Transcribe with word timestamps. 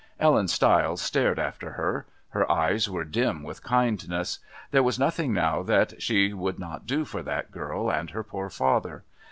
Ellen 0.19 0.47
Stiles 0.47 0.99
stared 0.99 1.37
after 1.37 1.73
her; 1.73 2.07
her 2.29 2.51
eyes 2.51 2.89
were 2.89 3.03
dim 3.03 3.43
with 3.43 3.61
kindness. 3.61 4.39
There 4.71 4.81
was 4.81 4.97
nothing 4.97 5.31
now 5.31 5.61
that 5.61 6.01
she 6.01 6.33
would 6.33 6.57
not 6.57 6.87
do 6.87 7.05
for 7.05 7.21
that 7.21 7.51
girl 7.51 7.91
and 7.91 8.09
her 8.09 8.23
poor 8.23 8.49
father! 8.49 9.03